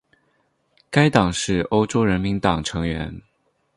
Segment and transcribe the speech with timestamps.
[0.89, 3.21] 该党是欧洲人民党成员。